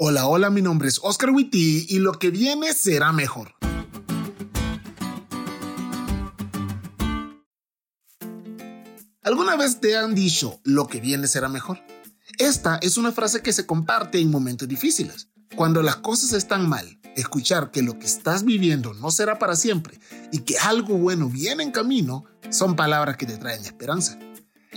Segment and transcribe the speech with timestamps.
[0.00, 3.56] Hola, hola, mi nombre es Oscar Witty y lo que viene será mejor.
[9.24, 11.80] ¿Alguna vez te han dicho lo que viene será mejor?
[12.38, 15.30] Esta es una frase que se comparte en momentos difíciles.
[15.56, 19.98] Cuando las cosas están mal, escuchar que lo que estás viviendo no será para siempre
[20.30, 24.16] y que algo bueno viene en camino son palabras que te traen esperanza.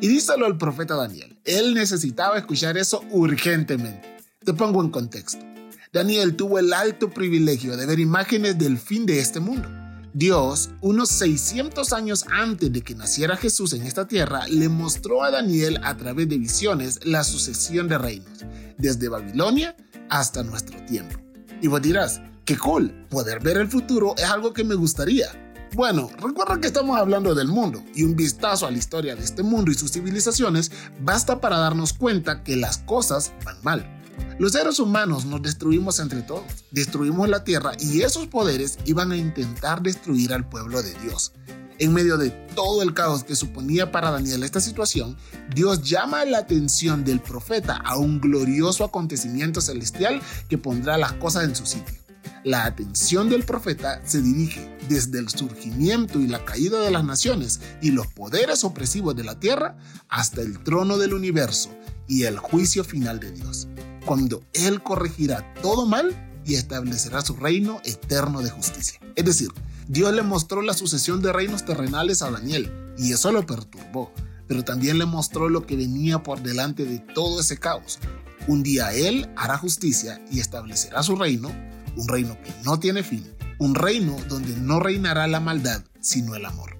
[0.00, 1.40] Y díselo al profeta Daniel.
[1.44, 4.17] Él necesitaba escuchar eso urgentemente.
[4.44, 5.44] Te pongo en contexto.
[5.92, 9.68] Daniel tuvo el alto privilegio de ver imágenes del fin de este mundo.
[10.14, 15.30] Dios, unos 600 años antes de que naciera Jesús en esta tierra, le mostró a
[15.30, 18.44] Daniel a través de visiones la sucesión de reinos,
[18.78, 19.76] desde Babilonia
[20.08, 21.18] hasta nuestro tiempo.
[21.60, 25.26] Y vos dirás, qué cool, poder ver el futuro es algo que me gustaría.
[25.74, 29.42] Bueno, recuerda que estamos hablando del mundo y un vistazo a la historia de este
[29.42, 30.70] mundo y sus civilizaciones
[31.00, 33.97] basta para darnos cuenta que las cosas van mal.
[34.38, 39.16] Los seres humanos nos destruimos entre todos, destruimos la tierra y esos poderes iban a
[39.16, 41.32] intentar destruir al pueblo de Dios.
[41.80, 45.16] En medio de todo el caos que suponía para Daniel esta situación,
[45.52, 51.42] Dios llama la atención del profeta a un glorioso acontecimiento celestial que pondrá las cosas
[51.42, 51.98] en su sitio.
[52.44, 57.60] La atención del profeta se dirige desde el surgimiento y la caída de las naciones
[57.82, 59.76] y los poderes opresivos de la tierra
[60.08, 61.70] hasta el trono del universo
[62.06, 63.66] y el juicio final de Dios
[64.08, 66.16] cuando Él corregirá todo mal
[66.46, 68.98] y establecerá su reino eterno de justicia.
[69.16, 69.50] Es decir,
[69.86, 74.10] Dios le mostró la sucesión de reinos terrenales a Daniel y eso lo perturbó,
[74.46, 77.98] pero también le mostró lo que venía por delante de todo ese caos.
[78.46, 81.52] Un día Él hará justicia y establecerá su reino,
[81.94, 86.46] un reino que no tiene fin, un reino donde no reinará la maldad, sino el
[86.46, 86.78] amor.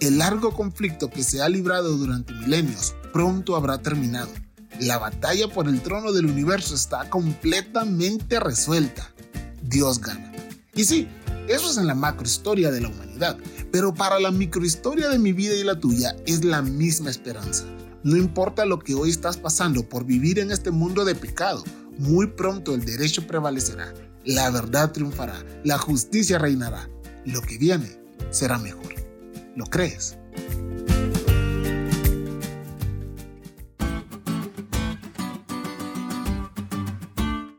[0.00, 4.30] El largo conflicto que se ha librado durante milenios pronto habrá terminado
[4.80, 9.10] la batalla por el trono del universo está completamente resuelta.
[9.62, 10.32] Dios gana.
[10.74, 11.08] Y sí,
[11.48, 13.38] eso es en la macrohistoria de la humanidad,
[13.72, 17.64] pero para la microhistoria de mi vida y la tuya es la misma esperanza.
[18.02, 21.64] No importa lo que hoy estás pasando por vivir en este mundo de pecado,
[21.98, 23.92] muy pronto el derecho prevalecerá,
[24.24, 26.88] la verdad triunfará, la justicia reinará.
[27.24, 27.98] Lo que viene
[28.30, 28.94] será mejor.
[29.56, 30.16] ¿Lo crees?